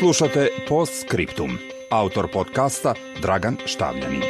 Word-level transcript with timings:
Slušate 0.00 0.48
Post 0.68 0.92
Scriptum. 1.06 1.50
Autor 1.90 2.28
podcasta 2.32 2.94
Dragan 3.22 3.56
Štavljanin. 3.66 4.22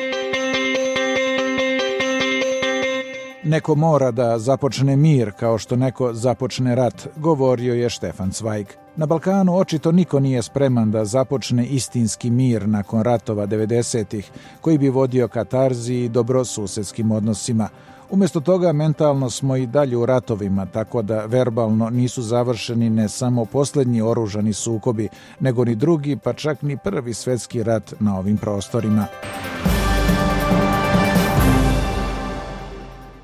Neko 3.44 3.74
mora 3.74 4.10
da 4.10 4.38
započne 4.38 4.96
mir 4.96 5.32
kao 5.32 5.58
što 5.58 5.76
neko 5.76 6.12
započne 6.14 6.74
rat, 6.74 7.08
govorio 7.16 7.74
je 7.74 7.90
Štefan 7.90 8.30
Cvajg. 8.30 8.66
Na 8.96 9.06
Balkanu 9.06 9.56
očito 9.56 9.92
niko 9.92 10.20
nije 10.20 10.42
spreman 10.42 10.90
da 10.90 11.04
započne 11.04 11.66
istinski 11.66 12.30
mir 12.30 12.68
nakon 12.68 13.02
ratova 13.02 13.46
90-ih, 13.46 14.30
koji 14.60 14.78
bi 14.78 14.88
vodio 14.88 15.28
katarzi 15.28 15.94
i 15.94 16.08
dobrosusedskim 16.08 17.10
odnosima. 17.10 17.68
Umjesto 18.10 18.40
toga 18.40 18.72
mentalno 18.72 19.30
smo 19.30 19.56
i 19.56 19.66
dalje 19.66 19.96
u 19.96 20.06
ratovima, 20.06 20.66
tako 20.66 21.02
da 21.02 21.24
verbalno 21.24 21.90
nisu 21.90 22.22
završeni 22.22 22.90
ne 22.90 23.08
samo 23.08 23.44
posljednji 23.44 24.02
oružani 24.02 24.52
sukobi, 24.52 25.08
nego 25.40 25.64
ni 25.64 25.74
drugi, 25.74 26.16
pa 26.16 26.32
čak 26.32 26.62
ni 26.62 26.76
prvi 26.76 27.14
svetski 27.14 27.62
rat 27.62 27.94
na 28.00 28.18
ovim 28.18 28.36
prostorima. 28.36 29.06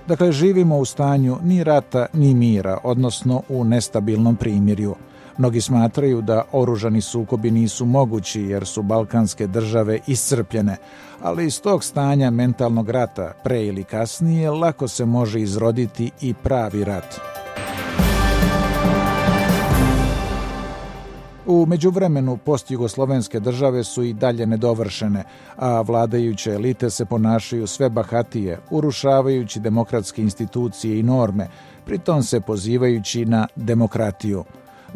Dakle, 0.08 0.32
živimo 0.32 0.78
u 0.78 0.84
stanju 0.84 1.36
ni 1.42 1.64
rata 1.64 2.06
ni 2.12 2.34
mira, 2.34 2.78
odnosno 2.84 3.42
u 3.48 3.64
nestabilnom 3.64 4.36
primirju. 4.36 4.94
Mnogi 5.38 5.60
smatraju 5.60 6.22
da 6.22 6.42
oružani 6.52 7.00
sukobi 7.00 7.50
nisu 7.50 7.84
mogući 7.84 8.42
jer 8.42 8.66
su 8.66 8.82
balkanske 8.82 9.46
države 9.46 9.98
iscrpljene, 10.06 10.76
ali 11.22 11.46
iz 11.46 11.60
tog 11.60 11.84
stanja 11.84 12.30
mentalnog 12.30 12.90
rata, 12.90 13.32
pre 13.44 13.66
ili 13.66 13.84
kasnije, 13.84 14.50
lako 14.50 14.88
se 14.88 15.04
može 15.04 15.40
izroditi 15.40 16.10
i 16.20 16.34
pravi 16.34 16.84
rat. 16.84 17.20
U 21.46 21.66
međuvremenu 21.66 22.36
postjugoslovenske 22.36 23.40
države 23.40 23.84
su 23.84 24.02
i 24.02 24.12
dalje 24.12 24.46
nedovršene, 24.46 25.24
a 25.56 25.80
vladajuće 25.80 26.50
elite 26.50 26.90
se 26.90 27.04
ponašaju 27.04 27.66
sve 27.66 27.88
bahatije, 27.88 28.58
urušavajući 28.70 29.60
demokratske 29.60 30.22
institucije 30.22 30.98
i 30.98 31.02
norme, 31.02 31.48
pritom 31.84 32.22
se 32.22 32.40
pozivajući 32.40 33.24
na 33.24 33.46
demokratiju. 33.56 34.44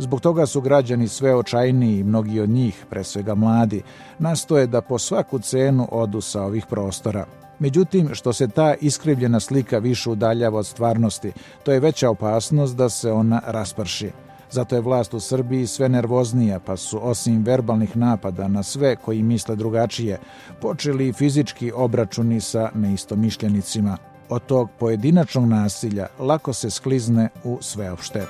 Zbog 0.00 0.20
toga 0.20 0.46
su 0.46 0.60
građani 0.60 1.08
sve 1.08 1.34
očajniji 1.34 1.98
i 1.98 2.04
mnogi 2.04 2.40
od 2.40 2.48
njih, 2.48 2.86
pre 2.90 3.04
svega 3.04 3.34
mladi, 3.34 3.82
nastoje 4.18 4.66
da 4.66 4.80
po 4.80 4.98
svaku 4.98 5.38
cenu 5.38 5.88
odu 5.92 6.20
sa 6.20 6.42
ovih 6.42 6.66
prostora. 6.66 7.26
Međutim, 7.58 8.08
što 8.12 8.32
se 8.32 8.48
ta 8.48 8.74
iskrivljena 8.80 9.40
slika 9.40 9.78
više 9.78 10.10
udaljava 10.10 10.58
od 10.58 10.66
stvarnosti, 10.66 11.32
to 11.62 11.72
je 11.72 11.80
veća 11.80 12.10
opasnost 12.10 12.76
da 12.76 12.88
se 12.88 13.12
ona 13.12 13.42
rasprši. 13.46 14.10
Zato 14.50 14.74
je 14.74 14.80
vlast 14.80 15.14
u 15.14 15.20
Srbiji 15.20 15.66
sve 15.66 15.88
nervoznija, 15.88 16.60
pa 16.60 16.76
su 16.76 17.08
osim 17.08 17.44
verbalnih 17.44 17.96
napada 17.96 18.48
na 18.48 18.62
sve 18.62 18.96
koji 18.96 19.22
misle 19.22 19.56
drugačije, 19.56 20.18
počeli 20.60 21.08
i 21.08 21.12
fizički 21.12 21.72
obračuni 21.72 22.40
sa 22.40 22.70
neistomišljenicima. 22.74 23.96
Od 24.28 24.46
tog 24.46 24.70
pojedinačnog 24.78 25.48
nasilja 25.48 26.06
lako 26.18 26.52
se 26.52 26.70
sklizne 26.70 27.28
u 27.44 27.58
sveopšte. 27.60 28.26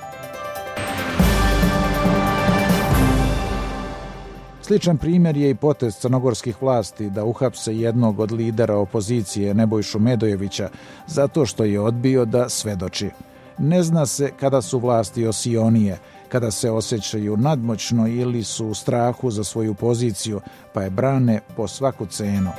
Sličan 4.70 4.98
primjer 4.98 5.36
je 5.36 5.50
i 5.50 5.54
potez 5.54 5.96
crnogorskih 5.96 6.62
vlasti 6.62 7.10
da 7.10 7.24
uhapse 7.24 7.76
jednog 7.76 8.20
od 8.20 8.32
lidera 8.32 8.76
opozicije 8.76 9.54
Nebojšu 9.54 9.98
Medojevića 9.98 10.68
zato 11.06 11.46
što 11.46 11.64
je 11.64 11.80
odbio 11.80 12.24
da 12.24 12.48
svedoči. 12.48 13.10
Ne 13.58 13.82
zna 13.82 14.06
se 14.06 14.30
kada 14.40 14.62
su 14.62 14.78
vlasti 14.78 15.26
osionije, 15.26 15.98
kada 16.28 16.50
se 16.50 16.70
osjećaju 16.70 17.36
nadmoćno 17.36 18.08
ili 18.08 18.44
su 18.44 18.66
u 18.66 18.74
strahu 18.74 19.30
za 19.30 19.44
svoju 19.44 19.74
poziciju, 19.74 20.40
pa 20.72 20.82
je 20.82 20.90
brane 20.90 21.40
po 21.56 21.68
svaku 21.68 22.06
cenu. 22.06 22.50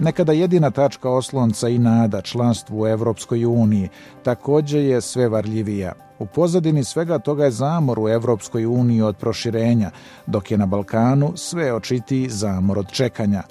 Nekada 0.00 0.32
jedina 0.32 0.70
tačka 0.70 1.10
oslonca 1.10 1.68
i 1.68 1.78
nada 1.78 2.20
članstvu 2.20 2.80
u 2.80 2.86
Europskoj 2.86 3.44
uniji 3.44 3.88
također 4.22 4.80
je 4.80 5.00
sve 5.00 5.28
varljivija. 5.28 5.92
U 6.18 6.26
pozadini 6.26 6.84
svega 6.84 7.18
toga 7.18 7.44
je 7.44 7.50
zamor 7.50 7.98
u 7.98 8.08
Europskoj 8.08 8.66
uniji 8.66 9.02
od 9.02 9.16
proširenja, 9.16 9.90
dok 10.26 10.50
je 10.50 10.58
na 10.58 10.66
Balkanu 10.66 11.32
sve 11.36 11.72
očitiji 11.72 12.28
zamor 12.28 12.78
od 12.78 12.92
čekanja. 12.92 13.42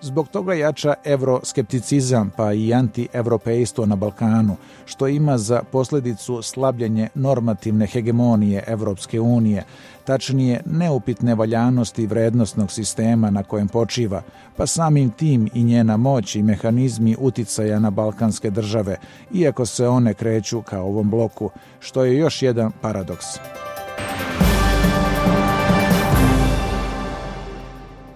Zbog 0.00 0.28
toga 0.28 0.54
jača 0.54 0.94
euroskepticizam 1.04 2.30
pa 2.36 2.52
i 2.52 2.74
anti-evropejstvo 2.74 3.86
na 3.86 3.96
Balkanu, 3.96 4.56
što 4.84 5.08
ima 5.08 5.38
za 5.38 5.62
posljedicu 5.72 6.42
slabljenje 6.42 7.08
normativne 7.14 7.86
hegemonije 7.86 8.64
Evropske 8.66 9.20
unije, 9.20 9.64
tačnije 10.04 10.60
neupitne 10.66 11.34
valjanosti 11.34 12.06
vrednostnog 12.06 12.72
sistema 12.72 13.30
na 13.30 13.42
kojem 13.42 13.68
počiva, 13.68 14.22
pa 14.56 14.66
samim 14.66 15.10
tim 15.10 15.48
i 15.54 15.64
njena 15.64 15.96
moć 15.96 16.36
i 16.36 16.42
mehanizmi 16.42 17.16
uticaja 17.18 17.78
na 17.78 17.90
balkanske 17.90 18.50
države, 18.50 18.96
iako 19.34 19.66
se 19.66 19.88
one 19.88 20.14
kreću 20.14 20.62
kao 20.62 20.86
ovom 20.86 21.10
bloku, 21.10 21.50
što 21.80 22.04
je 22.04 22.16
još 22.16 22.42
jedan 22.42 22.72
paradoks. 22.80 23.26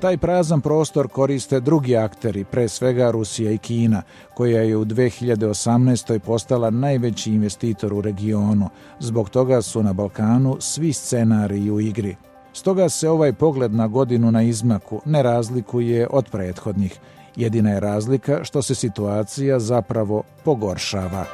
Taj 0.01 0.17
prazan 0.17 0.61
prostor 0.61 1.09
koriste 1.09 1.61
drugi 1.61 1.97
akteri, 1.97 2.45
pre 2.45 2.69
svega 2.69 3.11
Rusija 3.11 3.53
i 3.53 3.59
Kina, 3.59 4.03
koja 4.35 4.63
je 4.63 4.77
u 4.77 4.85
2018. 4.85 6.19
postala 6.19 6.71
najveći 6.71 7.31
investitor 7.31 7.93
u 7.93 8.01
regionu. 8.01 8.69
Zbog 8.99 9.31
toga 9.31 9.63
su 9.63 9.83
na 9.83 9.93
Balkanu 9.93 10.57
svi 10.61 10.93
scenariji 10.93 11.71
u 11.71 11.81
igri. 11.81 12.17
Stoga 12.53 12.89
se 12.89 13.09
ovaj 13.09 13.33
pogled 13.33 13.75
na 13.75 13.87
godinu 13.87 14.31
na 14.31 14.43
izmaku 14.43 15.01
ne 15.05 15.23
razlikuje 15.23 16.07
od 16.11 16.31
prethodnih. 16.31 17.01
Jedina 17.37 17.71
je 17.71 17.81
razlika 17.81 18.45
što 18.45 18.63
se 18.63 18.75
situacija 18.75 19.59
zapravo 19.59 20.23
pogoršava. 20.45 21.25